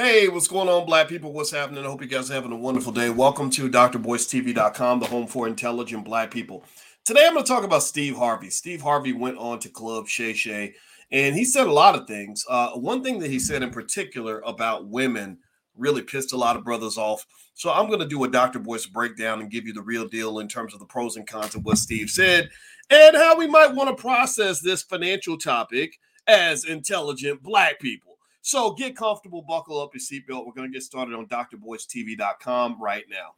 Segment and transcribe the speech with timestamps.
[0.00, 1.32] Hey, what's going on, black people?
[1.32, 1.84] What's happening?
[1.84, 3.10] I hope you guys are having a wonderful day.
[3.10, 6.64] Welcome to drboycetv.com, the home for intelligent black people.
[7.04, 8.48] Today, I'm going to talk about Steve Harvey.
[8.48, 10.76] Steve Harvey went on to Club Shay Shay,
[11.10, 12.46] and he said a lot of things.
[12.48, 15.36] Uh, one thing that he said in particular about women
[15.76, 17.26] really pissed a lot of brothers off.
[17.54, 18.60] So I'm going to do a Dr.
[18.60, 21.56] Boyce breakdown and give you the real deal in terms of the pros and cons
[21.56, 22.48] of what Steve said
[22.88, 28.07] and how we might want to process this financial topic as intelligent black people.
[28.42, 30.46] So get comfortable, buckle up your seatbelt.
[30.46, 33.34] We're going to get started on drboycetv.com right now.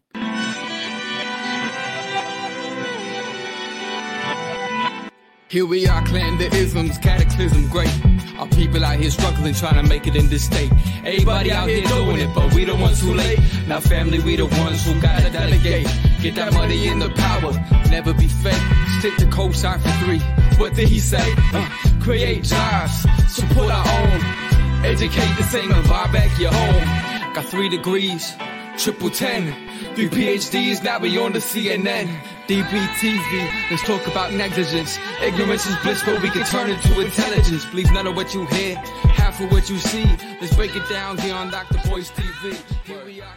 [5.49, 7.91] Here we are, clan the isms, cataclysm, great.
[8.39, 10.71] Our people out here struggling, trying to make it in this state.
[11.05, 13.41] Everybody out here doing it, but we the ones who late.
[13.67, 15.89] Now, family, we the ones who gotta delegate.
[16.23, 17.53] Get that money in the power,
[17.91, 18.63] never be fake.
[19.01, 20.21] Stick to cosign for three.
[20.61, 21.35] What did he say?
[21.53, 21.69] Uh,
[22.01, 23.80] create jobs, support our.
[25.03, 27.33] Educate the same and buy back your home.
[27.33, 28.35] Got three degrees,
[28.77, 29.47] triple ten.
[29.95, 32.07] Three PhDs, now we on the CNN.
[32.47, 34.99] DBTV, let's talk about negligence.
[35.23, 37.65] Ignorance is bliss, but we can turn it to intelligence.
[37.65, 40.05] Believe none of what you hear, half of what you see.
[40.39, 41.81] Let's break it down here on Dr.
[41.89, 42.53] Boyce TV.
[42.85, 43.37] Here we are.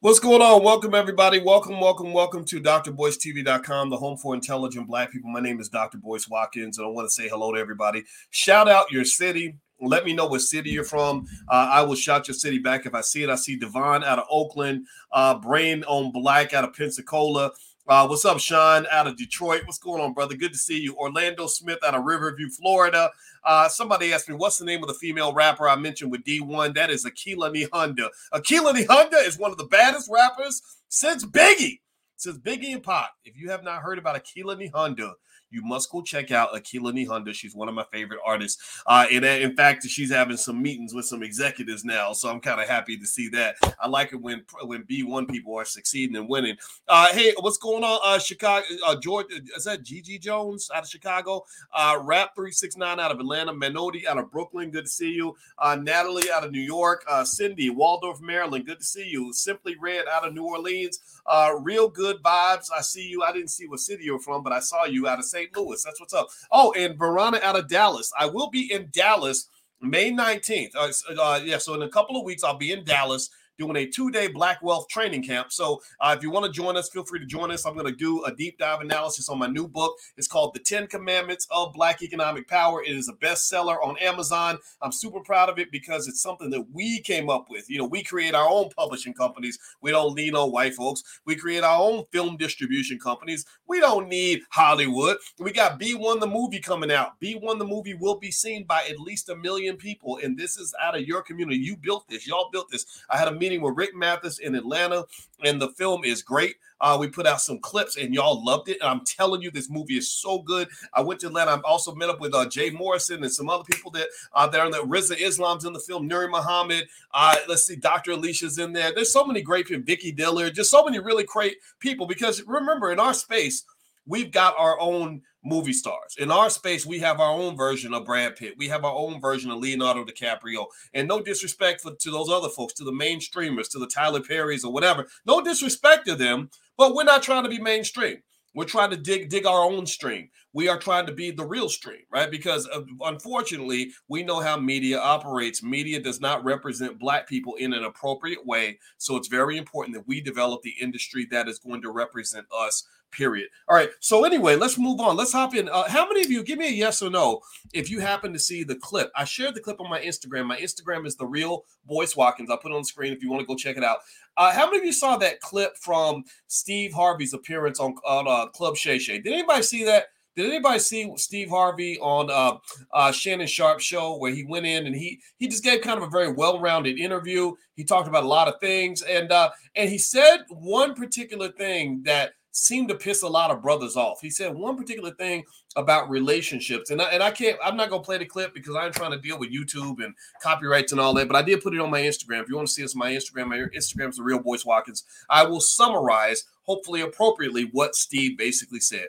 [0.00, 0.64] What's going on?
[0.64, 1.38] Welcome, everybody.
[1.38, 5.30] Welcome, welcome, welcome to drboycetv.com, the home for intelligent black people.
[5.30, 5.98] My name is Dr.
[5.98, 8.04] Boyce Watkins, and I want to say hello to everybody.
[8.30, 9.58] Shout out your city.
[9.82, 11.26] Let me know what city you're from.
[11.48, 13.30] Uh, I will shout your city back if I see it.
[13.30, 17.52] I see Devon out of Oakland, uh, Brain on Black out of Pensacola.
[17.88, 19.62] Uh, what's up, Sean out of Detroit?
[19.64, 20.36] What's going on, brother?
[20.36, 20.94] Good to see you.
[20.94, 23.10] Orlando Smith out of Riverview, Florida.
[23.44, 26.74] Uh, somebody asked me, what's the name of the female rapper I mentioned with D1?
[26.74, 28.08] That is Akilah Nihonda.
[28.32, 31.80] Akilah Nihonda is one of the baddest rappers since Biggie.
[32.16, 33.10] Since Biggie and Pac.
[33.24, 35.14] If you have not heard about Akilah Nihonda,
[35.52, 37.34] you must go check out Akila Nihonda.
[37.34, 38.82] She's one of my favorite artists.
[38.86, 42.12] Uh, and uh, in fact, she's having some meetings with some executives now.
[42.12, 43.56] So I'm kind of happy to see that.
[43.78, 46.56] I like it when when B1 people are succeeding and winning.
[46.88, 48.00] Uh, hey, what's going on?
[48.02, 51.44] Uh, Chicago, uh, George, is that Gigi Jones out of Chicago?
[51.74, 53.52] Uh, Rap 369 out of Atlanta.
[53.52, 54.70] Menotti out of Brooklyn.
[54.70, 55.36] Good to see you.
[55.58, 57.04] Uh, Natalie out of New York.
[57.08, 58.66] Uh, Cindy, Waldorf, Maryland.
[58.66, 59.32] Good to see you.
[59.32, 61.00] Simply Red out of New Orleans.
[61.26, 62.66] Uh, real good vibes.
[62.74, 63.22] I see you.
[63.22, 65.41] I didn't see what city you're from, but I saw you out of St.
[65.54, 65.82] Louis.
[65.82, 66.28] That's what's up.
[66.50, 68.12] Oh, and Verona out of Dallas.
[68.18, 69.48] I will be in Dallas
[69.80, 70.74] May 19th.
[70.76, 73.30] Uh, uh, yeah, so in a couple of weeks, I'll be in Dallas
[73.62, 75.52] doing a two day Black Wealth training camp.
[75.52, 77.64] So uh, if you want to join us, feel free to join us.
[77.64, 79.96] I'm going to do a deep dive analysis on my new book.
[80.16, 82.82] It's called The 10 Commandments of Black Economic Power.
[82.82, 84.58] It is a bestseller on Amazon.
[84.80, 87.70] I'm super proud of it because it's something that we came up with.
[87.70, 89.58] You know, we create our own publishing companies.
[89.80, 91.02] We don't need no white folks.
[91.24, 93.44] We create our own film distribution companies.
[93.68, 95.18] We don't need Hollywood.
[95.38, 97.20] We got B1 the movie coming out.
[97.20, 100.18] B1 the movie will be seen by at least a million people.
[100.22, 101.58] And this is out of your community.
[101.58, 102.26] You built this.
[102.26, 103.04] Y'all built this.
[103.08, 105.04] I had a meeting with Rick Mathis in Atlanta,
[105.44, 106.56] and the film is great.
[106.82, 108.78] Uh, we put out some clips and y'all loved it.
[108.80, 110.68] And I'm telling you, this movie is so good.
[110.92, 111.52] I went to Atlanta.
[111.52, 114.60] I also met up with uh, Jay Morrison and some other people that uh, that
[114.60, 116.10] are in the Rizza Islam's in the film.
[116.10, 116.88] Nuri Muhammad.
[117.14, 118.12] Uh, let's see, Dr.
[118.12, 118.92] Alicia's in there.
[118.92, 119.84] There's so many great people.
[119.84, 120.50] Vicky Diller.
[120.50, 122.06] Just so many really great people.
[122.06, 123.64] Because remember, in our space,
[124.06, 126.16] we've got our own movie stars.
[126.18, 128.54] In our space, we have our own version of Brad Pitt.
[128.56, 130.66] We have our own version of Leonardo DiCaprio.
[130.94, 134.64] And no disrespect for, to those other folks, to the mainstreamers, to the Tyler Perrys
[134.64, 135.06] or whatever.
[135.26, 138.18] No disrespect to them, but we're not trying to be mainstream.
[138.54, 140.28] We're trying to dig dig our own stream.
[140.52, 142.30] We are trying to be the real stream, right?
[142.30, 145.62] Because uh, unfortunately, we know how media operates.
[145.62, 148.78] Media does not represent black people in an appropriate way.
[148.98, 152.86] So it's very important that we develop the industry that is going to represent us
[153.12, 153.48] period.
[153.68, 153.90] All right.
[154.00, 155.16] So anyway, let's move on.
[155.16, 155.68] Let's hop in.
[155.68, 157.40] Uh, how many of you give me a yes or no
[157.72, 159.12] if you happen to see the clip?
[159.14, 160.46] I shared the clip on my Instagram.
[160.46, 162.50] My Instagram is the real Boyce Watkins.
[162.50, 163.98] I'll put it on the screen if you want to go check it out.
[164.36, 168.46] Uh, how many of you saw that clip from Steve Harvey's appearance on, on uh,
[168.46, 169.20] Club Shay Shay?
[169.20, 170.06] Did anybody see that?
[170.34, 172.58] Did anybody see Steve Harvey on uh,
[172.92, 176.04] uh, Shannon Sharpe show where he went in and he he just gave kind of
[176.04, 177.52] a very well-rounded interview.
[177.74, 182.02] He talked about a lot of things and uh, and he said one particular thing
[182.04, 184.20] that seemed to piss a lot of brothers off.
[184.20, 185.42] He said one particular thing
[185.74, 188.92] about relationships, and I, and I can't, I'm not gonna play the clip because I'm
[188.92, 191.28] trying to deal with YouTube and copyrights and all that.
[191.28, 192.42] But I did put it on my Instagram.
[192.42, 194.64] If you want to see us, on my Instagram, my Instagram is the real Boyce
[194.64, 195.04] Watkins.
[195.30, 199.08] I will summarize, hopefully appropriately, what Steve basically said.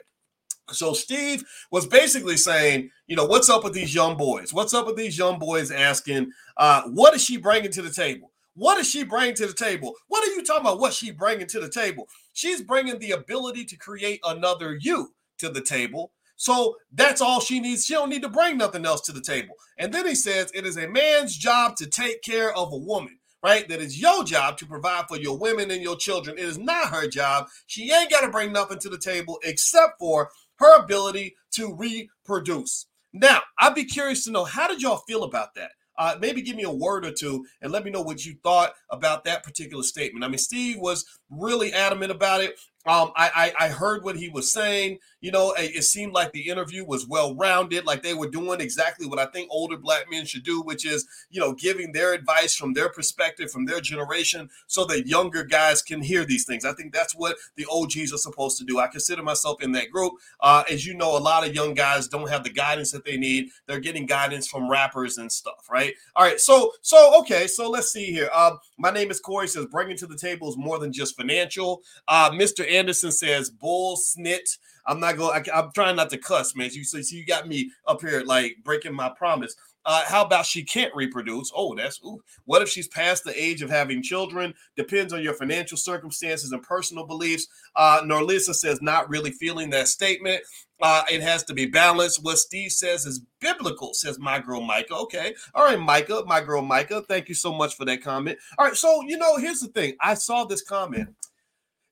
[0.72, 4.52] So Steve was basically saying, you know, what's up with these young boys?
[4.52, 8.32] What's up with these young boys asking, uh, what is she bringing to the table?
[8.54, 9.94] What does she bring to the table?
[10.08, 10.78] What are you talking about?
[10.78, 12.08] What she bringing to the table?
[12.32, 16.12] She's bringing the ability to create another you to the table.
[16.36, 17.84] So that's all she needs.
[17.84, 19.54] She don't need to bring nothing else to the table.
[19.78, 23.18] And then he says it is a man's job to take care of a woman
[23.44, 23.68] right?
[23.68, 26.38] That is your job to provide for your women and your children.
[26.38, 27.48] It is not her job.
[27.66, 32.86] She ain't got to bring nothing to the table except for her ability to reproduce.
[33.12, 35.70] Now, I'd be curious to know how did y'all feel about that?
[35.96, 38.72] Uh, maybe give me a word or two and let me know what you thought
[38.90, 40.24] about that particular statement.
[40.24, 42.58] I mean, Steve was really adamant about it.
[42.86, 44.98] Um, I, I, I heard what he was saying.
[45.24, 49.06] You know, it, seemed like the interview was well rounded, like they were doing exactly
[49.06, 52.54] what I think older black men should do, which is you know giving their advice
[52.54, 56.66] from their perspective, from their generation, so that younger guys can hear these things.
[56.66, 58.78] I think that's what the OGs are supposed to do.
[58.78, 60.12] I consider myself in that group.
[60.40, 63.16] Uh, as you know, a lot of young guys don't have the guidance that they
[63.16, 63.48] need.
[63.66, 65.94] They're getting guidance from rappers and stuff, right?
[66.16, 68.28] All right, so so okay, so let's see here.
[68.34, 69.48] Um, my name is Corey.
[69.48, 71.80] Says bringing to the table is more than just financial.
[72.08, 72.70] Uh, Mr.
[72.70, 74.58] Anderson says bull snit.
[74.86, 75.44] I'm not going.
[75.52, 76.70] I'm trying not to cuss, man.
[76.72, 79.54] You so, so you got me up here like breaking my promise.
[79.86, 81.52] Uh, how about she can't reproduce?
[81.54, 82.18] Oh, that's ooh.
[82.46, 84.54] What if she's past the age of having children?
[84.76, 87.46] Depends on your financial circumstances and personal beliefs.
[87.76, 90.42] Uh, Norlisa says not really feeling that statement.
[90.80, 92.22] Uh, it has to be balanced.
[92.22, 94.96] What Steve says is biblical, says my girl Micah.
[94.96, 95.34] Okay.
[95.54, 97.02] All right, Micah, my girl Micah.
[97.06, 98.38] Thank you so much for that comment.
[98.58, 98.76] All right.
[98.76, 101.08] So, you know, here's the thing I saw this comment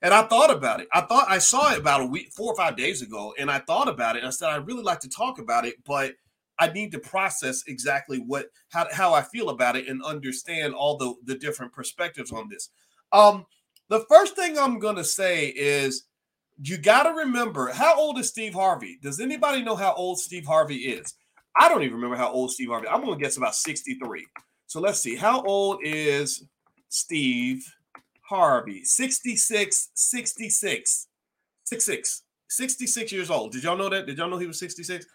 [0.03, 0.89] and I thought about it.
[0.93, 3.59] I thought I saw it about a week, four or five days ago, and I
[3.59, 4.25] thought about it.
[4.25, 6.13] I said, I'd really like to talk about it, but
[6.59, 10.97] I need to process exactly what how, how I feel about it and understand all
[10.97, 12.69] the, the different perspectives on this.
[13.13, 13.45] Um,
[13.87, 16.03] the first thing I'm gonna say is
[16.61, 18.99] you got to remember how old is Steve Harvey?
[19.01, 21.15] Does anybody know how old Steve Harvey is?
[21.57, 22.87] I don't even remember how old Steve Harvey.
[22.89, 24.27] I'm gonna guess about 63.
[24.67, 25.15] So let's see.
[25.15, 26.45] How old is
[26.89, 27.65] Steve
[28.23, 31.07] Harvey, 66, 66,
[31.63, 33.51] 66, 66 years old.
[33.51, 34.05] Did y'all know that?
[34.05, 35.05] Did y'all know he was 66?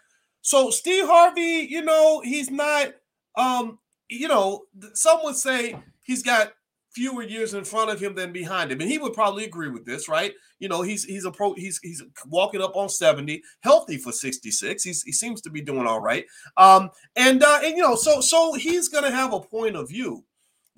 [0.41, 2.93] So Steve Harvey, you know, he's not,
[3.35, 4.63] um, you know,
[4.93, 6.53] some would say he's got
[6.91, 9.85] fewer years in front of him than behind him, and he would probably agree with
[9.85, 10.33] this, right?
[10.59, 14.83] You know, he's he's a pro, he's he's walking up on 70, healthy for 66.
[14.83, 16.25] He's he seems to be doing all right.
[16.57, 20.23] Um, and uh, and you know, so so he's gonna have a point of view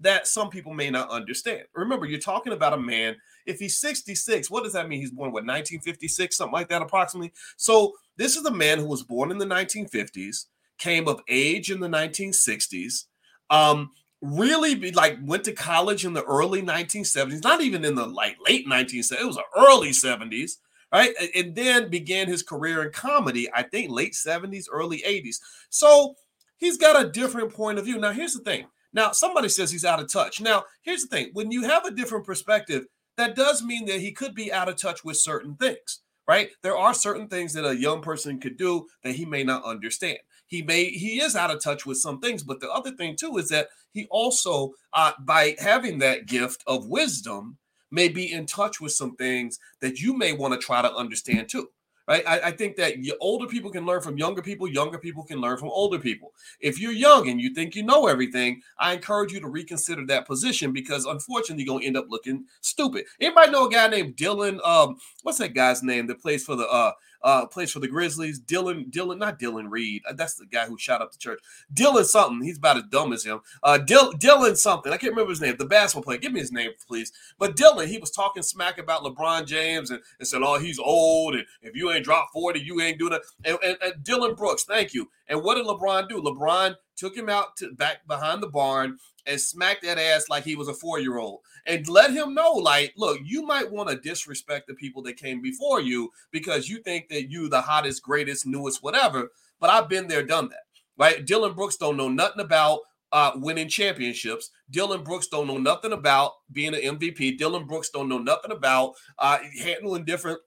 [0.01, 1.63] that some people may not understand.
[1.73, 3.15] Remember, you're talking about a man.
[3.45, 4.99] If he's 66, what does that mean?
[4.99, 7.33] He's born what 1956, something like that, approximately.
[7.57, 10.45] So this is a man who was born in the 1950s,
[10.77, 13.05] came of age in the 1960s.
[13.49, 18.05] Um, really be like went to college in the early 1970s, not even in the
[18.05, 20.57] like late 1970s, it was the early 70s,
[20.93, 21.11] right?
[21.35, 25.37] And then began his career in comedy, I think late 70s, early 80s.
[25.69, 26.15] So
[26.57, 27.97] he's got a different point of view.
[27.97, 30.41] Now, here's the thing now, somebody says he's out of touch.
[30.41, 32.85] Now, here's the thing when you have a different perspective,
[33.17, 36.49] that does mean that he could be out of touch with certain things, right?
[36.63, 40.17] There are certain things that a young person could do that he may not understand.
[40.47, 43.37] He may he is out of touch with some things, but the other thing too
[43.37, 47.57] is that he also, uh, by having that gift of wisdom,
[47.89, 51.47] may be in touch with some things that you may want to try to understand
[51.47, 51.69] too
[52.07, 52.23] right?
[52.27, 55.57] I, I, think that older people can learn from younger people, younger people can learn
[55.57, 56.33] from older people.
[56.59, 60.27] If you're young and you think you know everything, I encourage you to reconsider that
[60.27, 63.05] position because unfortunately you're gonna end up looking stupid.
[63.19, 64.65] Anybody know a guy named Dylan?
[64.65, 66.91] Um, what's that guy's name that plays for the uh
[67.23, 68.39] uh, plays for the Grizzlies.
[68.39, 70.03] Dylan, Dylan, not Dylan Reed.
[70.07, 71.39] Uh, that's the guy who shot up the church.
[71.73, 72.41] Dylan something.
[72.41, 73.41] He's about as dumb as him.
[73.63, 74.91] Uh, Dylan, Dylan something.
[74.91, 75.55] I can't remember his name.
[75.57, 76.17] The basketball player.
[76.17, 77.11] Give me his name, please.
[77.37, 81.35] But Dylan, he was talking smack about LeBron James and, and said, "Oh, he's old,
[81.35, 84.63] and if you ain't dropped forty, you ain't doing it." And, and, and Dillon Brooks,
[84.63, 85.09] thank you.
[85.27, 86.21] And what did LeBron do?
[86.21, 90.55] LeBron took him out to back behind the barn and smacked that ass like he
[90.55, 93.95] was a four year old and let him know, like, look, you might want to
[93.95, 98.45] disrespect the people that came before you because you think that you the hottest, greatest,
[98.45, 99.29] newest, whatever.
[99.59, 100.59] But I've been there, done that.
[100.95, 101.25] Right?
[101.25, 102.81] Dillon Brooks don't know nothing about
[103.11, 104.51] uh, winning championships.
[104.69, 107.39] Dillon Brooks don't know nothing about being an MVP.
[107.39, 110.39] Dillon Brooks don't know nothing about uh, handling different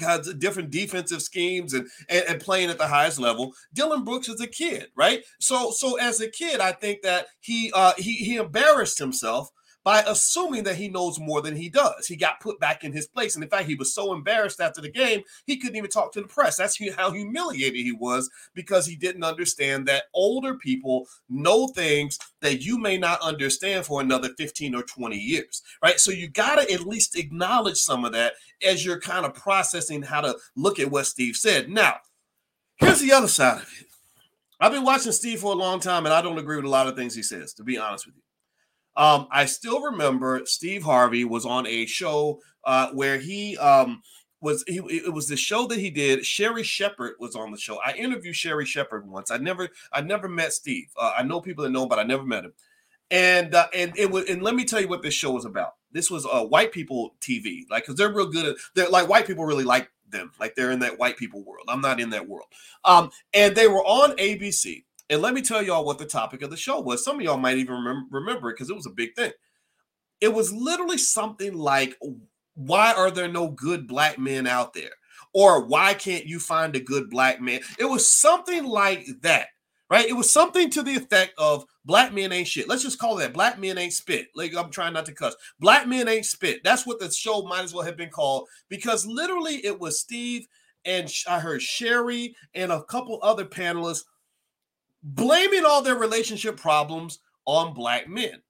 [0.00, 3.54] kinds of different defensive schemes and, and, and playing at the highest level.
[3.72, 5.22] Dillon Brooks is a kid, right?
[5.38, 9.50] So so as a kid, I think that he uh he he embarrassed himself
[9.84, 12.06] by assuming that he knows more than he does.
[12.06, 13.34] He got put back in his place.
[13.34, 16.20] And in fact, he was so embarrassed after the game, he couldn't even talk to
[16.20, 16.56] the press.
[16.56, 22.62] That's how humiliated he was because he didn't understand that older people know things that
[22.62, 25.98] you may not understand for another 15 or 20 years, right?
[25.98, 28.34] So you got to at least acknowledge some of that
[28.66, 31.70] as you're kind of processing how to look at what Steve said.
[31.70, 31.96] Now,
[32.76, 33.86] here's the other side of it.
[34.60, 36.86] I've been watching Steve for a long time, and I don't agree with a lot
[36.86, 38.22] of things he says, to be honest with you.
[38.96, 44.02] Um, I still remember Steve Harvey was on a show uh, where he um,
[44.40, 46.24] was he, it was the show that he did.
[46.24, 47.78] Sherri Shepherd was on the show.
[47.84, 49.30] I interviewed Sherri Shepherd once.
[49.30, 50.88] I never I never met Steve.
[50.98, 52.52] Uh, I know people that know him, but I never met him.
[53.10, 55.72] And uh, and it was and let me tell you what this show was about.
[55.92, 59.26] This was uh, white people TV, like because they're real good at they're like white
[59.26, 61.66] people really like them, like they're in that white people world.
[61.68, 62.46] I'm not in that world.
[62.84, 64.84] Um, and they were on ABC.
[65.10, 67.04] And let me tell y'all what the topic of the show was.
[67.04, 69.32] Some of y'all might even remember, remember it because it was a big thing.
[70.20, 71.98] It was literally something like
[72.54, 74.90] why are there no good black men out there?
[75.34, 77.60] Or why can't you find a good black man?
[77.78, 79.48] It was something like that,
[79.88, 80.06] right?
[80.06, 82.68] It was something to the effect of black men ain't shit.
[82.68, 84.28] Let's just call that black men ain't spit.
[84.36, 85.34] Like I'm trying not to cuss.
[85.58, 86.62] Black men ain't spit.
[86.62, 90.46] That's what the show might as well have been called because literally it was Steve
[90.84, 94.04] and I heard Sherri and a couple other panelists
[95.02, 98.42] blaming all their relationship problems on black men.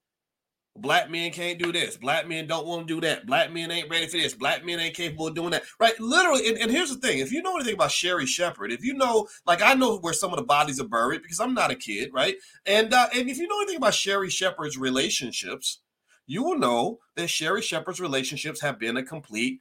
[0.77, 1.97] Black men can't do this.
[1.97, 3.25] Black men don't want to do that.
[3.25, 4.33] Black men ain't ready for this.
[4.33, 5.63] Black men ain't capable of doing that.
[5.79, 5.99] Right?
[5.99, 6.47] Literally.
[6.47, 9.27] And, and, here's the thing: if you know anything about Sherri Shepherd, if you know,
[9.45, 12.11] like I know where some of the bodies are buried because I'm not a kid,
[12.13, 12.35] right?
[12.65, 15.81] And uh, and if you know anything about Sherri Shepherd's relationships,
[16.25, 19.59] you will know that Sherri Shepherd's relationships have been a complete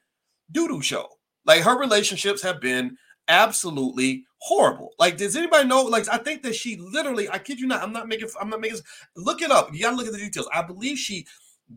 [0.53, 1.09] doo doo show.
[1.45, 2.97] Like her relationships have been
[3.31, 4.91] absolutely horrible.
[4.99, 5.83] Like, does anybody know?
[5.83, 8.61] Like, I think that she literally, I kid you not, I'm not making, I'm not
[8.61, 8.81] making,
[9.17, 9.73] look it up.
[9.73, 10.49] You gotta look at the details.
[10.53, 11.27] I believe she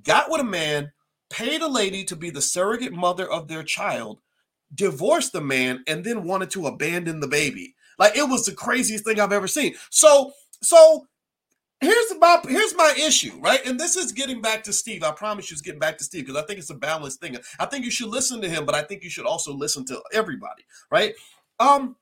[0.04, 0.92] got with a man,
[1.30, 4.20] paid a lady to be the surrogate mother of their child,
[4.74, 7.76] divorced the man, and then wanted to abandon the baby.
[8.00, 9.76] Like, it was the craziest thing I've ever seen.
[9.92, 10.32] So,
[10.62, 11.06] so
[11.84, 13.64] here's about here's my issue, right?
[13.66, 15.04] And this is getting back to Steve.
[15.04, 17.38] I promise you, it's getting back to Steve because I think it's a balanced thing.
[17.60, 20.02] I think you should listen to him, but I think you should also listen to
[20.14, 21.14] everybody, right?
[21.60, 21.96] Um,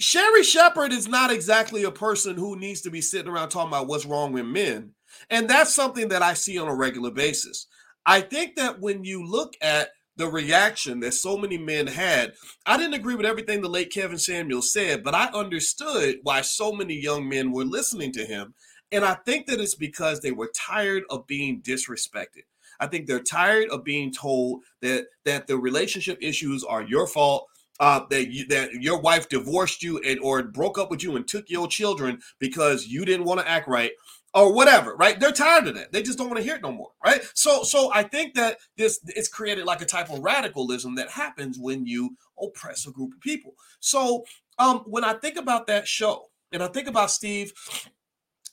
[0.00, 3.86] Sherri Shepherd is not exactly a person who needs to be sitting around talking about
[3.86, 4.94] what's wrong with men.
[5.30, 7.66] And that's something that I see on a regular basis.
[8.04, 12.34] I think that when you look at the reaction that so many men had,
[12.66, 16.72] I didn't agree with everything the late Kevin Samuel said, but I understood why so
[16.72, 18.54] many young men were listening to him.
[18.90, 22.42] And I think that it's because they were tired of being disrespected.
[22.78, 27.46] I think they're tired of being told that that the relationship issues are your fault
[27.82, 31.26] uh, that you, that your wife divorced you and or broke up with you and
[31.26, 33.90] took your children because you didn't want to act right
[34.32, 35.18] or whatever, right?
[35.18, 35.90] They're tired of that.
[35.90, 37.20] They just don't want to hear it no more, right?
[37.34, 41.58] So, so I think that this it's created like a type of radicalism that happens
[41.58, 43.54] when you oppress a group of people.
[43.80, 44.26] So,
[44.60, 47.52] um, when I think about that show and I think about Steve,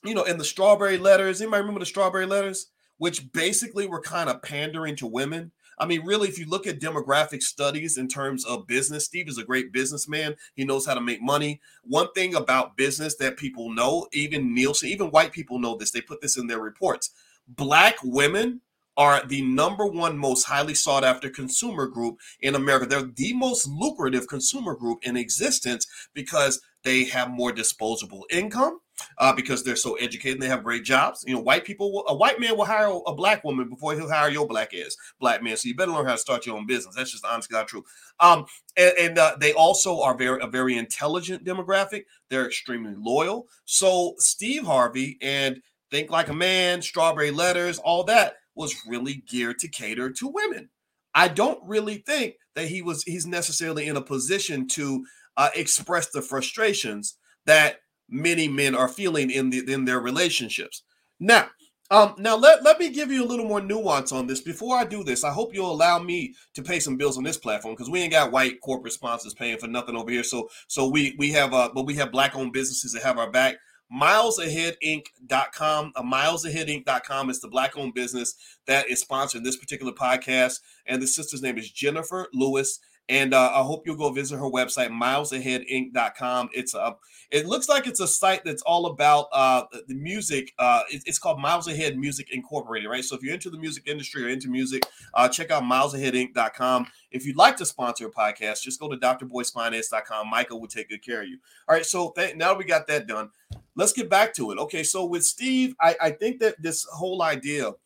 [0.03, 4.27] you know, in the Strawberry Letters, anybody remember the Strawberry Letters, which basically were kind
[4.27, 8.45] of pandering to women I mean, really, if you look at demographic studies in terms
[8.45, 10.35] of business, Steve is a great businessman.
[10.55, 11.61] He knows how to make money.
[11.83, 16.01] One thing about business that people know, even Nielsen, even white people know this, they
[16.01, 17.11] put this in their reports.
[17.47, 18.61] Black women
[18.97, 22.85] are the number one most highly sought after consumer group in America.
[22.85, 28.79] They're the most lucrative consumer group in existence because they have more disposable income
[29.17, 31.23] uh, because they're so educated and they have great jobs.
[31.27, 34.29] You know, white people, a white man will hire a black woman before he'll hire
[34.29, 35.57] your black ass, black man.
[35.57, 36.95] So you better learn how to start your own business.
[36.95, 37.85] That's just honest God truth.
[38.19, 38.45] Um,
[38.77, 42.05] and, and uh, they also are very a very intelligent demographic.
[42.29, 43.47] They're extremely loyal.
[43.65, 49.59] So Steve Harvey and Think Like a Man, Strawberry Letters, all that was really geared
[49.59, 50.69] to cater to women.
[51.15, 55.05] I don't really think that he was he's necessarily in a position to
[55.37, 57.15] uh, express the frustrations
[57.45, 57.77] that
[58.09, 60.83] many men are feeling in the in their relationships.
[61.19, 61.49] Now,
[61.91, 64.41] um, now let, let me give you a little more nuance on this.
[64.41, 67.37] Before I do this, I hope you'll allow me to pay some bills on this
[67.37, 70.23] platform because we ain't got white corporate sponsors paying for nothing over here.
[70.23, 73.31] So so we we have uh but we have black owned businesses that have our
[73.31, 73.55] back.
[73.91, 75.93] Milesaheadinc.com.
[75.95, 78.35] Uh, milesaheadinc.com is the black owned business
[78.67, 80.59] that is sponsoring this particular podcast.
[80.85, 84.43] And the sister's name is Jennifer Lewis and uh, I hope you'll go visit her
[84.43, 86.49] website, milesaheadinc.com.
[86.53, 86.95] It's a,
[87.31, 90.53] it looks like it's a site that's all about uh, the music.
[90.59, 93.03] Uh, it, it's called Miles Ahead Music Incorporated, right?
[93.03, 94.83] So if you're into the music industry or into music,
[95.15, 96.87] uh, check out milesaheadinc.com.
[97.11, 100.29] If you'd like to sponsor a podcast, just go to drboycefinance.com.
[100.29, 101.39] Michael will take good care of you.
[101.67, 101.85] All right.
[101.85, 103.31] So th- now we got that done.
[103.75, 104.59] Let's get back to it.
[104.59, 104.83] Okay.
[104.83, 107.71] So with Steve, I, I think that this whole idea–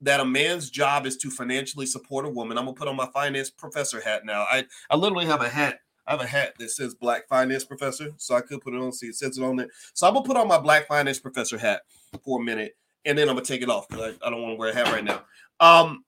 [0.00, 2.58] that a man's job is to financially support a woman.
[2.58, 4.42] I'm gonna put on my finance professor hat now.
[4.42, 5.80] I I literally have a hat.
[6.06, 8.92] I have a hat that says Black Finance Professor, so I could put it on.
[8.92, 9.68] See, it says it on there.
[9.92, 11.82] So I'm gonna put on my Black Finance Professor hat
[12.24, 14.52] for a minute, and then I'm gonna take it off because I, I don't want
[14.54, 15.22] to wear a hat right now.
[15.60, 16.04] Um,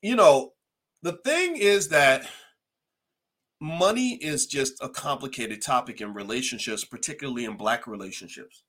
[0.00, 0.52] you know,
[1.02, 2.26] the thing is that
[3.60, 8.64] money is just a complicated topic in relationships, particularly in Black relationships.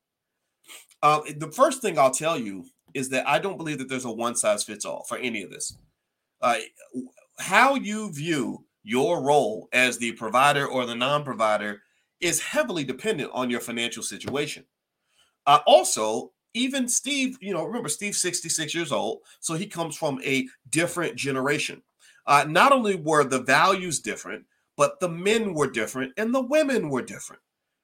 [1.01, 4.12] Uh, the first thing I'll tell you is that I don't believe that there's a
[4.12, 5.77] one size fits all for any of this.
[6.41, 6.57] Uh,
[7.39, 11.81] how you view your role as the provider or the non-provider
[12.19, 14.65] is heavily dependent on your financial situation.
[15.45, 20.21] Uh, also, even Steve, you know, remember Steve's 66 years old, so he comes from
[20.23, 21.81] a different generation.
[22.25, 24.45] Uh, not only were the values different,
[24.77, 27.41] but the men were different and the women were different.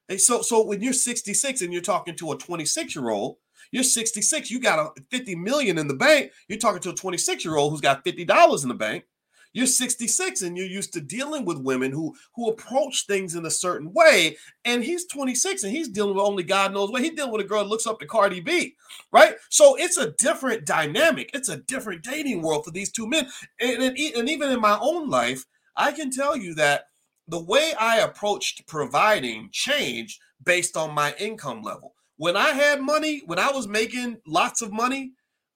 [0.08, 3.38] And so, so when you're 66 and you're talking to a 26 year old,
[3.72, 6.32] you're 66, you got a 50 million in the bank.
[6.48, 9.06] You're talking to a 26 year old who's got $50 in the bank.
[9.52, 13.52] You're 66 and you're used to dealing with women who who approach things in a
[13.52, 14.38] certain way.
[14.64, 17.02] And he's 26 and he's dealing with only God knows what.
[17.02, 18.76] He's dealing with a girl that looks up to Cardi B,
[19.12, 19.36] right?
[19.50, 21.32] So it's a different dynamic.
[21.34, 23.28] It's a different dating world for these two men.
[23.60, 26.84] And, and, and even in my own life, I can tell you that
[27.28, 31.96] the way I approached providing changed based on my income level.
[32.20, 35.14] When I had money, when I was making lots of money,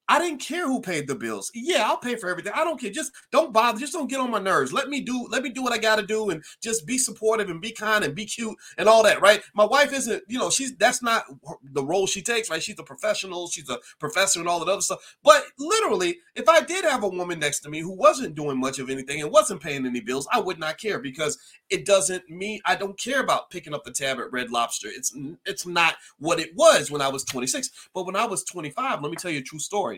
[0.09, 1.49] I didn't care who paid the bills.
[1.55, 2.51] Yeah, I'll pay for everything.
[2.53, 2.91] I don't care.
[2.91, 3.79] Just don't bother.
[3.79, 4.73] Just don't get on my nerves.
[4.73, 5.27] Let me do.
[5.29, 8.03] Let me do what I got to do, and just be supportive and be kind
[8.03, 9.21] and be cute and all that.
[9.21, 9.41] Right?
[9.53, 10.23] My wife isn't.
[10.27, 11.23] You know, she's that's not
[11.63, 12.49] the role she takes.
[12.49, 12.61] Right?
[12.61, 13.47] She's a professional.
[13.47, 15.17] She's a professor and all that other stuff.
[15.23, 18.79] But literally, if I did have a woman next to me who wasn't doing much
[18.79, 21.37] of anything and wasn't paying any bills, I would not care because
[21.69, 24.89] it doesn't mean I don't care about picking up the tab at Red Lobster.
[24.89, 27.69] It's it's not what it was when I was 26.
[27.93, 29.92] But when I was 25, let me tell you a true story.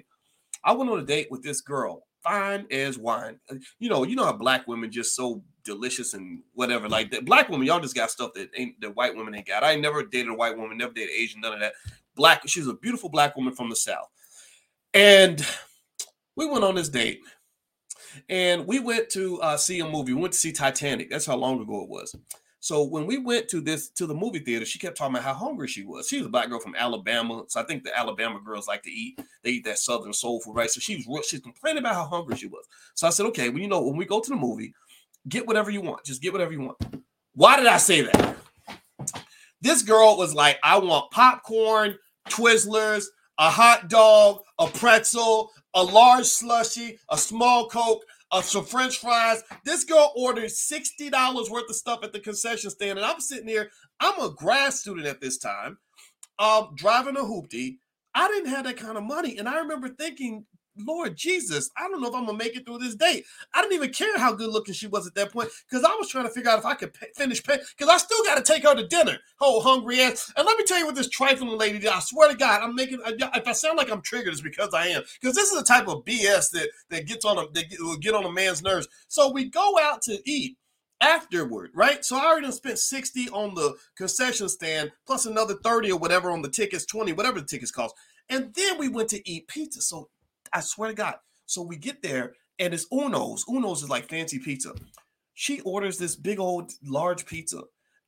[0.66, 3.40] I went on a date with this girl, fine as wine.
[3.50, 6.90] Uh, you know, you know how black women just so delicious and whatever.
[6.90, 9.64] Like that black women, y'all just got stuff that ain't that white women ain't got.
[9.64, 11.74] I never dated a white woman, never dated Asian, none of that.
[12.16, 14.10] Black, she's a beautiful black woman from the South.
[14.94, 15.46] And
[16.36, 17.20] we went on this date.
[18.30, 20.14] And we went to uh, see a movie.
[20.14, 21.10] We went to see Titanic.
[21.10, 22.16] That's how long ago it was.
[22.66, 25.36] So when we went to this to the movie theater, she kept talking about how
[25.36, 26.08] hungry she was.
[26.08, 28.90] She was a black girl from Alabama, so I think the Alabama girls like to
[28.90, 29.20] eat.
[29.44, 30.72] They eat that Southern soul food, right?
[30.72, 32.66] So she was she's complaining about how hungry she was.
[32.96, 34.74] So I said, okay, well, you know, when we go to the movie,
[35.30, 36.06] get whatever you want.
[36.06, 36.78] Just get whatever you want.
[37.36, 38.36] Why did I say that?
[39.62, 43.06] This girl was like, I want popcorn, Twizzlers,
[43.38, 48.02] a hot dog, a pretzel, a large slushy, a small Coke,
[48.36, 49.44] uh, some French fries.
[49.64, 53.48] This girl ordered sixty dollars worth of stuff at the concession stand, and I'm sitting
[53.48, 53.70] here.
[54.00, 55.78] I'm a grad student at this time,
[56.38, 57.78] um, driving a hoopty.
[58.14, 60.46] I didn't have that kind of money, and I remember thinking
[60.78, 63.26] Lord Jesus, I don't know if I'm gonna make it through this date.
[63.54, 66.10] I didn't even care how good looking she was at that point because I was
[66.10, 68.44] trying to figure out if I could pay, finish paying because I still got to
[68.44, 69.18] take her to dinner.
[69.40, 70.32] Oh, hungry ass!
[70.36, 71.90] And let me tell you what this trifling lady did.
[71.90, 73.00] I swear to God, I'm making.
[73.06, 75.04] If I sound like I'm triggered, it's because I am.
[75.22, 78.14] Because this is the type of BS that that gets on a that will get
[78.14, 78.88] on a man's nerves.
[79.08, 80.58] So we go out to eat
[81.02, 82.04] afterward, right?
[82.04, 86.42] So I already spent 60 on the concession stand, plus another 30 or whatever on
[86.42, 87.94] the tickets, 20, whatever the tickets cost.
[88.30, 89.82] And then we went to eat pizza.
[89.82, 90.10] So
[90.54, 91.16] I swear to God.
[91.46, 93.46] So we get there and it's Uno's.
[93.48, 94.74] Uno's is like fancy pizza.
[95.34, 97.64] She orders this big old large pizza.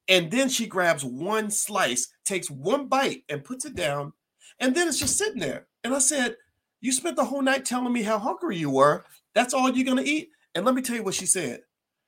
[0.07, 4.13] And then she grabs one slice, takes one bite, and puts it down.
[4.59, 5.67] And then it's just sitting there.
[5.83, 6.37] And I said,
[6.79, 9.03] You spent the whole night telling me how hungry you were.
[9.35, 10.29] That's all you're going to eat?
[10.55, 11.61] And let me tell you what she said.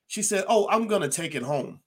[0.06, 1.80] She said, Oh, I'm going to take it home.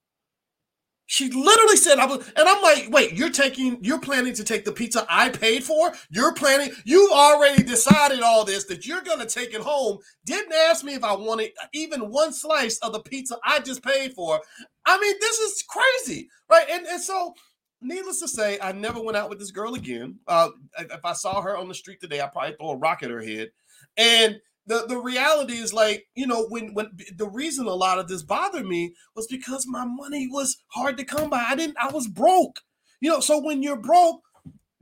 [1.05, 4.63] She literally said, "I was," and I'm like, "Wait, you're taking, you're planning to take
[4.63, 5.93] the pizza I paid for?
[6.09, 9.99] You're planning, you've already decided all this that you're gonna take it home.
[10.25, 14.13] Didn't ask me if I wanted even one slice of the pizza I just paid
[14.13, 14.39] for.
[14.85, 16.67] I mean, this is crazy, right?
[16.69, 17.33] And and so,
[17.81, 20.19] needless to say, I never went out with this girl again.
[20.25, 23.11] Uh, if I saw her on the street today, I'd probably throw a rock at
[23.11, 23.51] her head,
[23.97, 28.08] and the the reality is like you know when when the reason a lot of
[28.08, 31.45] this bothered me was because my money was hard to come by.
[31.47, 32.60] I didn't i was broke.
[33.02, 34.21] You know so when you're broke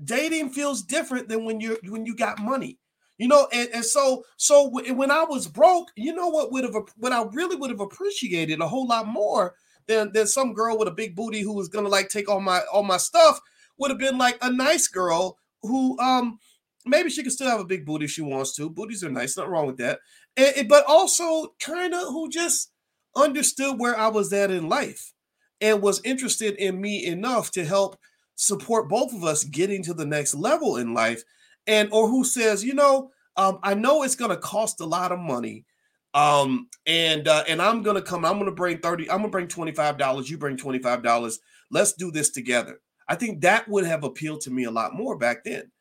[0.03, 2.77] dating feels different than when you're when you got money.
[3.17, 6.75] You know and, and so so when i was broke you know what would have
[6.97, 9.53] what i really would have appreciated a whole lot more
[9.87, 12.61] than than some girl with a big booty who was gonna like take all my
[12.73, 13.39] all my stuff
[13.77, 16.39] would have been like a nice girl who um
[16.85, 18.69] maybe she can still have a big booty if she wants to.
[18.69, 19.99] Booties are nice, nothing wrong with that.
[20.37, 22.71] And, but also kind of who just
[23.15, 25.13] understood where I was at in life
[25.59, 27.97] and was interested in me enough to help
[28.35, 31.23] support both of us getting to the next level in life.
[31.67, 35.19] And or who says, you know, um, I know it's gonna cost a lot of
[35.19, 35.65] money.
[36.13, 40.29] Um, and uh, and I'm gonna come, I'm gonna bring 30, I'm gonna bring $25,
[40.29, 41.37] you bring $25.
[41.69, 42.79] Let's do this together.
[43.07, 45.71] I think that would have appealed to me a lot more back then.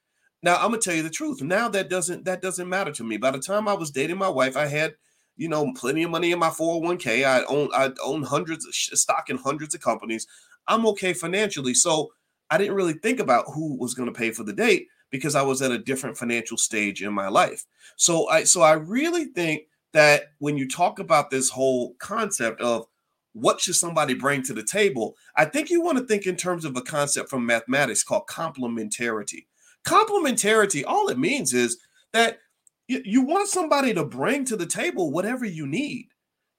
[0.42, 1.42] Now I'm gonna tell you the truth.
[1.42, 3.16] Now that doesn't that doesn't matter to me.
[3.16, 4.94] By the time I was dating my wife, I had
[5.36, 7.24] you know plenty of money in my 401k.
[7.24, 10.26] I own I own hundreds of stock in hundreds of companies.
[10.66, 12.10] I'm okay financially, so
[12.50, 15.60] I didn't really think about who was to pay for the date because I was
[15.62, 17.64] at a different financial stage in my life.
[17.96, 22.86] So I so I really think that when you talk about this whole concept of
[23.32, 26.64] what should somebody bring to the table, I think you want to think in terms
[26.64, 29.46] of a concept from mathematics called complementarity.
[29.86, 31.78] Complementarity, all it means is
[32.12, 32.38] that
[32.86, 36.08] you want somebody to bring to the table whatever you need.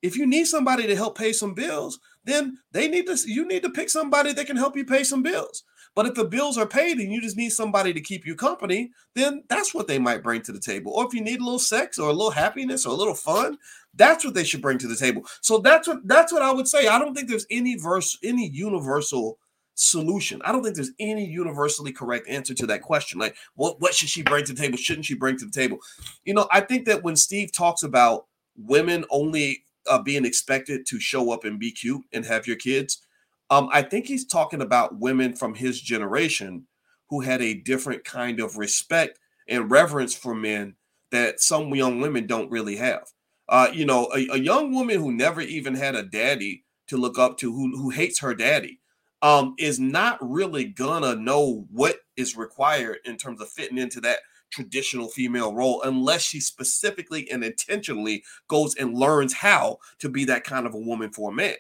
[0.01, 3.63] If you need somebody to help pay some bills, then they need to you need
[3.63, 5.63] to pick somebody that can help you pay some bills.
[5.93, 8.91] But if the bills are paid and you just need somebody to keep you company,
[9.13, 10.93] then that's what they might bring to the table.
[10.93, 13.57] Or if you need a little sex or a little happiness or a little fun,
[13.93, 15.23] that's what they should bring to the table.
[15.41, 16.87] So that's what that's what I would say.
[16.87, 19.37] I don't think there's any verse any universal
[19.75, 20.41] solution.
[20.43, 23.19] I don't think there's any universally correct answer to that question.
[23.19, 24.77] Like, what what should she bring to the table?
[24.77, 25.79] Shouldn't she bring to the table?
[26.25, 30.99] You know, I think that when Steve talks about women only uh, being expected to
[30.99, 33.01] show up and be cute and have your kids,
[33.49, 36.67] um, I think he's talking about women from his generation
[37.09, 40.75] who had a different kind of respect and reverence for men
[41.11, 43.03] that some young women don't really have.
[43.49, 47.19] Uh, you know, a, a, young woman who never even had a daddy to look
[47.19, 48.79] up to, who, who hates her daddy,
[49.21, 54.19] um, is not really gonna know what is required in terms of fitting into that
[54.51, 60.43] traditional female role unless she specifically and intentionally goes and learns how to be that
[60.43, 61.55] kind of a woman for a man.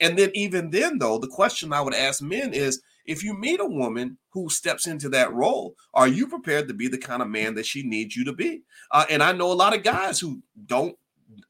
[0.00, 3.60] And then, even then, though, the question I would ask men is if you meet
[3.60, 7.28] a woman who steps into that role, are you prepared to be the kind of
[7.28, 8.62] man that she needs you to be?
[8.90, 10.96] Uh, and I know a lot of guys who don't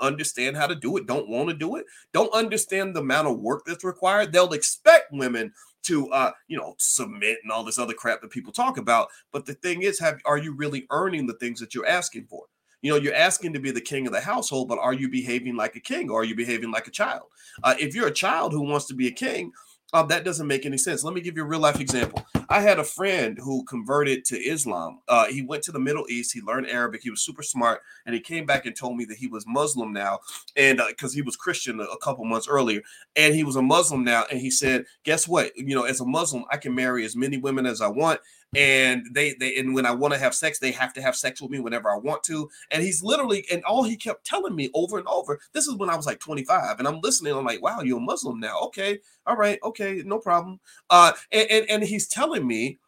[0.00, 3.38] understand how to do it, don't want to do it, don't understand the amount of
[3.38, 4.32] work that's required.
[4.32, 5.52] They'll expect women
[5.84, 9.08] to uh, you know, submit and all this other crap that people talk about.
[9.32, 12.44] But the thing is, have are you really earning the things that you're asking for?
[12.82, 15.54] You know, you're asking to be the king of the household, but are you behaving
[15.54, 17.26] like a king or are you behaving like a child?
[17.62, 19.52] Uh, if you're a child who wants to be a king,
[19.92, 21.04] uh, that doesn't make any sense.
[21.04, 22.24] Let me give you a real life example.
[22.48, 25.00] I had a friend who converted to Islam.
[25.08, 26.32] Uh, he went to the Middle East.
[26.32, 27.02] He learned Arabic.
[27.02, 29.92] He was super smart, and he came back and told me that he was Muslim
[29.92, 30.20] now,
[30.56, 32.80] and because uh, he was Christian a, a couple months earlier,
[33.16, 34.24] and he was a Muslim now.
[34.30, 35.56] And he said, "Guess what?
[35.56, 38.20] You know, as a Muslim, I can marry as many women as I want,
[38.54, 41.40] and they they and when I want to have sex, they have to have sex
[41.40, 42.50] with me whenever I want to.
[42.70, 45.40] And he's literally and all he kept telling me over and over.
[45.52, 47.34] This is when I was like 25, and I'm listening.
[47.34, 48.58] I'm like, wow, you're a Muslim now.
[48.64, 50.60] Okay, all right, okay, no problem.
[50.90, 52.78] Uh, and and, and he's telling me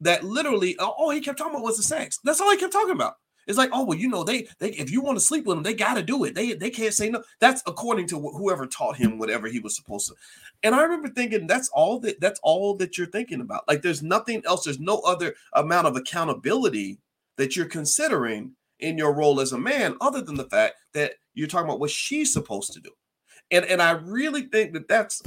[0.00, 2.18] that literally all he kept talking about was the sex.
[2.24, 3.16] That's all he kept talking about.
[3.50, 5.64] It's like, oh well, you know, they they if you want to sleep with them,
[5.64, 6.34] they got to do it.
[6.34, 7.22] They they can't say no.
[7.40, 10.14] That's according to whoever taught him whatever he was supposed to.
[10.62, 13.64] And I remember thinking, that's all that that's all that you're thinking about.
[13.68, 14.64] Like, there's nothing else.
[14.64, 16.98] There's no other amount of accountability
[17.36, 21.48] that you're considering in your role as a man, other than the fact that you're
[21.48, 22.90] talking about what she's supposed to do.
[23.50, 25.22] And and I really think that that's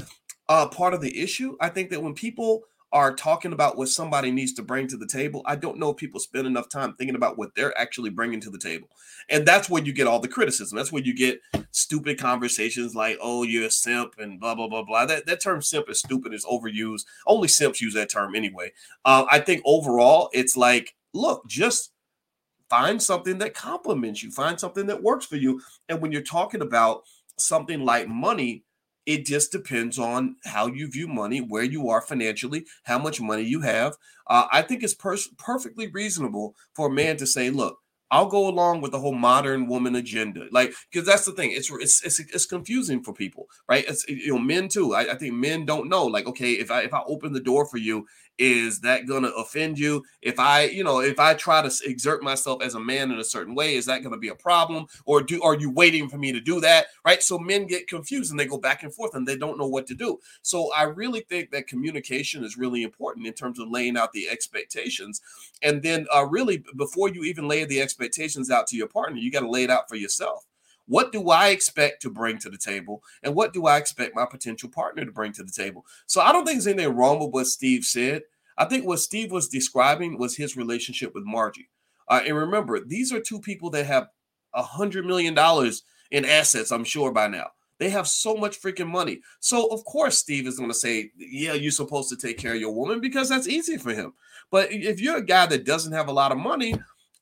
[0.50, 1.58] uh, part of the issue.
[1.60, 5.08] I think that when people are talking about what somebody needs to bring to the
[5.08, 8.40] table, I don't know if people spend enough time thinking about what they're actually bringing
[8.42, 8.88] to the table.
[9.30, 10.78] And that's where you get all the criticism.
[10.78, 14.84] That's where you get stupid conversations like, oh, you're a simp and blah, blah, blah,
[14.84, 15.08] blah.
[15.08, 17.06] That, that term simp is stupid, is overused.
[17.26, 18.72] Only simps use that term anyway.
[19.04, 21.94] Uh, I think overall, it's like, look, just
[22.70, 25.62] find something that complements you, find something that works for you.
[25.90, 27.04] And when you're talking about
[27.38, 28.64] something like money,
[29.06, 33.44] it just depends on how you view money, where you are financially, how much money
[33.44, 33.96] you have.
[34.28, 37.80] Uh, I think it's per- perfectly reasonable for a man to say, look,
[38.12, 41.52] I'll go along with the whole modern woman agenda, like because that's the thing.
[41.52, 43.84] It's, it's it's it's confusing for people, right?
[43.88, 44.94] It's you know men too.
[44.94, 46.06] I, I think men don't know.
[46.06, 48.06] Like, okay, if I if I open the door for you
[48.38, 50.04] is that going to offend you?
[50.22, 53.24] If i you know if i try to exert myself as a man in a
[53.24, 54.88] certain way is that going to be a problem?
[55.06, 56.88] Or do are you waiting for me to do that?
[57.06, 57.22] Right?
[57.22, 59.88] So men get confused and they go back and forth and they don't know what
[59.88, 60.20] to do.
[60.42, 64.30] So i really think that communication is really important in terms of laying out the
[64.30, 65.22] expectations.
[65.62, 69.32] And then uh, really before you even lay the expectations out to your partner you
[69.32, 70.46] got to lay it out for yourself
[70.88, 73.04] what do I expect to bring to the table?
[73.24, 75.86] And what do I expect my potential partner to bring to the table?
[76.06, 78.24] So I don't think there's anything wrong with what Steve said.
[78.58, 81.70] I think what Steve was describing was his relationship with Margie.
[82.08, 84.10] Uh, and remember, these are two people that have
[84.54, 87.48] a hundred million dollars in assets, I'm sure by now.
[87.80, 89.22] They have so much freaking money.
[89.40, 92.60] So of course Steve is going to say, "Yeah, you're supposed to take care of
[92.62, 94.14] your woman because that's easy for him."
[94.52, 96.76] But if you're a guy that doesn't have a lot of money,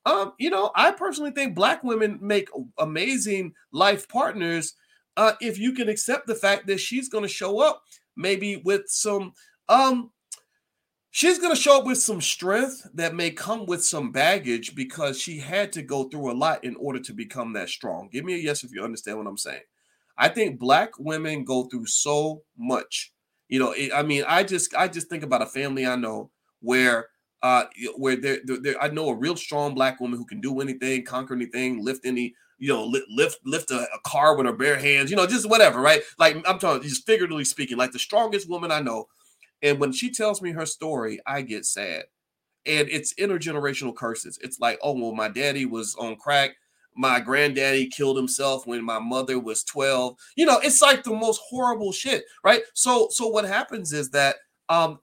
[0.05, 4.73] um, you know, I personally think black women make amazing life partners
[5.17, 7.83] uh, if you can accept the fact that she's going to show up
[8.15, 9.33] maybe with some
[9.69, 10.11] um
[11.11, 15.19] she's going to show up with some strength that may come with some baggage because
[15.19, 18.09] she had to go through a lot in order to become that strong.
[18.11, 19.61] Give me a yes if you understand what I'm saying.
[20.17, 23.13] I think black women go through so much.
[23.49, 27.07] You know, I mean, I just I just think about a family I know where
[27.43, 27.65] uh,
[27.97, 28.39] where there,
[28.79, 32.35] I know a real strong black woman who can do anything, conquer anything, lift any
[32.61, 35.81] you know, lift lift a, a, car with her bare hands, you know, just whatever,
[35.81, 36.03] right?
[36.19, 39.07] Like I'm talking, just figuratively speaking, like the strongest woman I know.
[39.63, 42.03] And when she tells me her story, I get sad.
[42.67, 44.37] And it's intergenerational curses.
[44.43, 46.51] It's like, oh, well, my daddy was on crack.
[46.95, 50.15] My granddaddy killed himself when my mother was 12.
[50.35, 52.61] You know, it's like the most horrible shit, right?
[52.75, 54.35] So, so what happens is that
[54.69, 54.99] um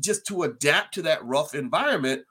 [0.00, 2.22] just to adapt to that rough environment,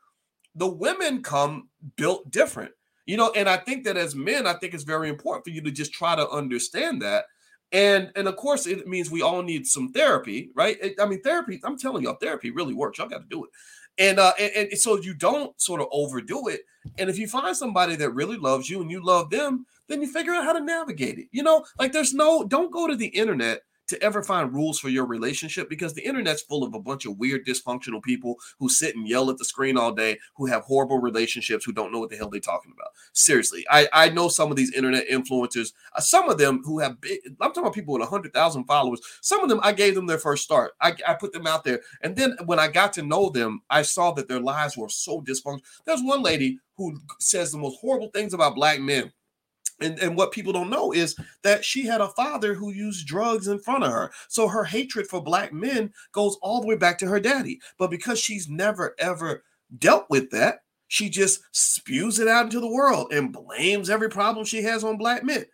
[0.55, 2.73] the women come built different
[3.05, 5.61] you know, and I think that as men, I think it's very important for you
[5.61, 7.25] to just try to understand that.
[7.71, 10.77] And and of course, it means we all need some therapy, right?
[10.81, 11.59] It, I mean, therapy.
[11.63, 12.99] I'm telling y'all, therapy really works.
[12.99, 13.49] Y'all got to do it.
[13.97, 16.61] And, uh, and and so you don't sort of overdo it.
[16.97, 20.11] And if you find somebody that really loves you and you love them, then you
[20.11, 21.27] figure out how to navigate it.
[21.31, 24.89] You know, like there's no don't go to the internet to ever find rules for
[24.89, 28.95] your relationship because the internet's full of a bunch of weird, dysfunctional people who sit
[28.95, 32.09] and yell at the screen all day, who have horrible relationships, who don't know what
[32.09, 32.89] the hell they're talking about.
[33.13, 36.99] Seriously, I, I know some of these internet influencers, uh, some of them who have
[37.01, 39.01] big, I'm talking about people with 100,000 followers.
[39.21, 40.73] Some of them, I gave them their first start.
[40.81, 41.81] I, I put them out there.
[42.01, 45.21] And then when I got to know them, I saw that their lives were so
[45.21, 45.61] dysfunctional.
[45.85, 49.11] There's one lady who says the most horrible things about black men
[49.79, 53.47] and, and what people don't know is that she had a father who used drugs
[53.47, 54.11] in front of her.
[54.27, 57.59] So her hatred for black men goes all the way back to her daddy.
[57.77, 59.43] But because she's never ever
[59.79, 64.45] dealt with that, she just spews it out into the world and blames every problem
[64.45, 65.45] she has on black men.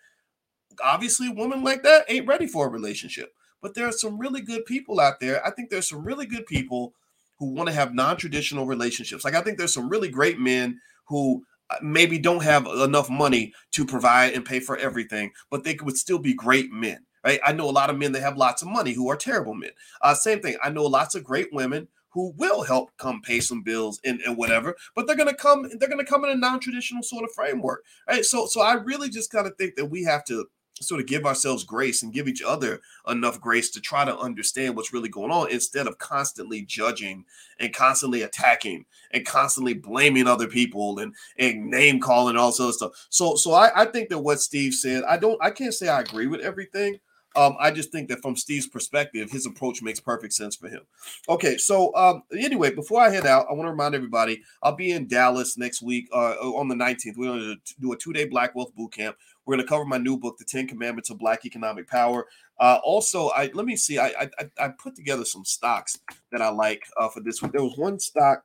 [0.84, 3.34] Obviously, a woman like that ain't ready for a relationship.
[3.62, 5.46] But there are some really good people out there.
[5.46, 6.94] I think there's some really good people
[7.38, 9.24] who want to have non-traditional relationships.
[9.24, 11.44] Like I think there's some really great men who
[11.82, 16.20] maybe don't have enough money to provide and pay for everything, but they would still
[16.20, 17.06] be great men.
[17.24, 17.40] Right?
[17.46, 19.72] I know a lot of men that have lots of money who are terrible men.
[20.02, 20.56] Uh, same thing.
[20.64, 24.38] I know lots of great women who will help come pay some bills and, and
[24.38, 27.84] whatever, but they're gonna come, they're gonna come in a non-traditional sort of framework.
[28.08, 28.26] Right.
[28.26, 30.48] So so I really just kind of think that we have to
[30.84, 34.76] sort of give ourselves grace and give each other enough grace to try to understand
[34.76, 37.26] what's really going on instead of constantly judging
[37.60, 42.82] and constantly attacking and constantly blaming other people and, and name calling and all sorts
[42.82, 43.08] of stuff.
[43.10, 46.02] So so I, I think that what Steve said, I don't I can't say I
[46.02, 47.00] agree with everything.
[47.36, 50.82] Um, I just think that from Steve's perspective, his approach makes perfect sense for him.
[51.28, 54.92] Okay, so um, anyway, before I head out, I want to remind everybody I'll be
[54.92, 57.18] in Dallas next week uh, on the 19th.
[57.18, 59.16] We're going to do a two day Black Wealth Boot Camp.
[59.46, 62.26] We're going to cover my new book, The Ten Commandments of Black Economic Power.
[62.60, 63.98] Uh, also, I let me see.
[63.98, 65.98] I, I I put together some stocks
[66.32, 67.54] that I like uh, for this week.
[67.54, 68.44] There was one stock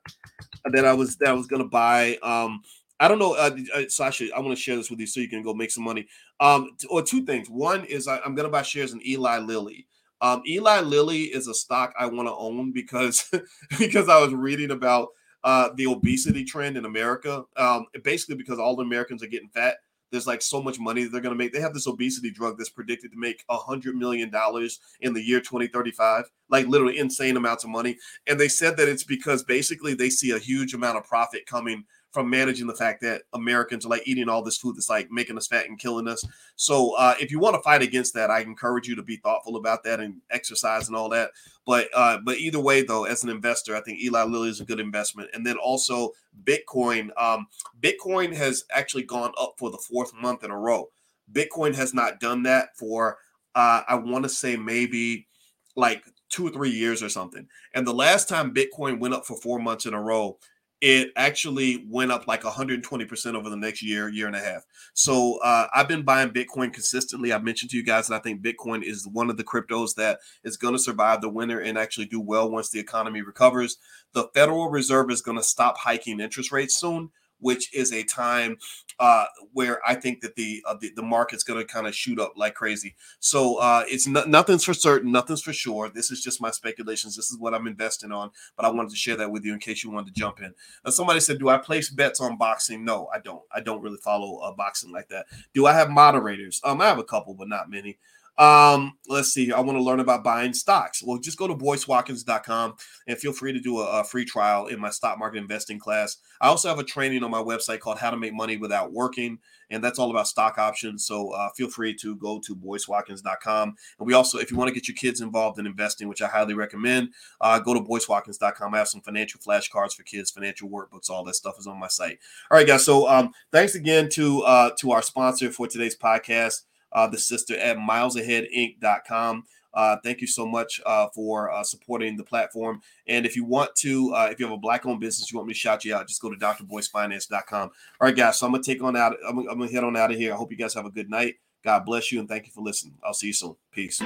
[0.64, 2.16] that I was that I was going to buy.
[2.22, 2.62] Um,
[3.00, 3.34] I don't know.
[3.34, 5.70] Uh, uh Sasha, I want to share this with you so you can go make
[5.70, 6.06] some money.
[6.40, 7.48] Um, or two things.
[7.48, 9.86] One is I, am going to buy shares in Eli Lilly.
[10.20, 13.30] Um, Eli Lilly is a stock I want to own because
[13.78, 15.08] because I was reading about
[15.42, 17.44] uh, the obesity trend in America.
[17.56, 19.76] Um, basically because all the Americans are getting fat
[20.14, 21.52] there's like so much money they're going to make.
[21.52, 25.20] They have this obesity drug that's predicted to make a hundred million dollars in the
[25.20, 27.98] year 2035, like literally insane amounts of money.
[28.28, 31.84] And they said that it's because basically they see a huge amount of profit coming
[32.14, 35.36] from managing the fact that Americans are like eating all this food that's like making
[35.36, 36.24] us fat and killing us.
[36.54, 39.56] So uh, if you want to fight against that, I encourage you to be thoughtful
[39.56, 41.32] about that and exercise and all that.
[41.66, 44.64] But uh, but either way, though, as an investor, I think Eli Lilly is a
[44.64, 45.30] good investment.
[45.34, 46.12] And then also
[46.44, 47.10] Bitcoin.
[47.20, 47.48] Um,
[47.80, 50.90] Bitcoin has actually gone up for the fourth month in a row.
[51.32, 53.18] Bitcoin has not done that for
[53.56, 55.26] uh, I want to say maybe
[55.74, 57.46] like two or three years or something.
[57.74, 60.38] And the last time Bitcoin went up for four months in a row,
[60.86, 64.66] it actually went up like 120% over the next year, year and a half.
[64.92, 67.32] So uh, I've been buying Bitcoin consistently.
[67.32, 70.18] I mentioned to you guys that I think Bitcoin is one of the cryptos that
[70.44, 73.78] is going to survive the winter and actually do well once the economy recovers.
[74.12, 78.56] The Federal Reserve is going to stop hiking interest rates soon which is a time
[78.98, 82.18] uh, where I think that the uh, the, the, market's going to kind of shoot
[82.18, 82.94] up like crazy.
[83.20, 85.88] So uh, it's no, nothing's for certain, nothing's for sure.
[85.88, 87.16] This is just my speculations.
[87.16, 89.58] This is what I'm investing on, but I wanted to share that with you in
[89.58, 90.54] case you wanted to jump in.
[90.84, 93.42] Now, somebody said, "Do I place bets on boxing?" No, I don't.
[93.52, 95.26] I don't really follow uh, boxing like that.
[95.52, 96.60] Do I have moderators?
[96.64, 97.98] Um, I have a couple, but not many.
[98.36, 99.52] Um, let's see.
[99.52, 101.02] I want to learn about buying stocks.
[101.04, 102.74] Well, just go to boycewatkins.com
[103.06, 106.16] and feel free to do a, a, free trial in my stock market investing class.
[106.40, 109.38] I also have a training on my website called How to Make Money Without Working,
[109.70, 111.06] and that's all about stock options.
[111.06, 113.76] So uh, feel free to go to boycewatkins.com.
[113.98, 116.26] And we also, if you want to get your kids involved in investing, which I
[116.26, 118.74] highly recommend, uh, go to boycewatkins.com.
[118.74, 121.88] I have some financial flashcards for kids, financial workbooks, all that stuff is on my
[121.88, 122.18] site.
[122.50, 122.84] All right, guys.
[122.84, 126.62] So um, thanks again to uh, to our sponsor for today's podcast
[126.94, 129.44] uh, the sister at milesaheadinc.com.
[129.74, 132.80] Uh, thank you so much uh, for uh, supporting the platform.
[133.08, 135.48] And if you want to, uh, if you have a black owned business, you want
[135.48, 137.62] me to shout you out, just go to drboycefinance.com.
[137.62, 138.38] All right, guys.
[138.38, 139.16] So I'm gonna take on out.
[139.26, 140.32] I'm, I'm gonna head on out of here.
[140.32, 141.34] I hope you guys have a good night.
[141.64, 142.94] God bless you and thank you for listening.
[143.02, 143.56] I'll see you soon.
[143.72, 144.00] Peace.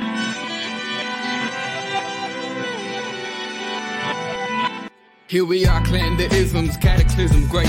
[5.29, 7.69] Here we are, clan the isms, cataclysm, great.